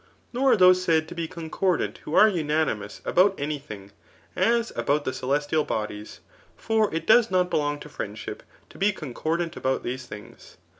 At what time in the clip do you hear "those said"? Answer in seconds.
0.57-1.07